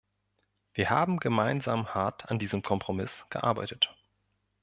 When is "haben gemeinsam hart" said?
0.89-2.31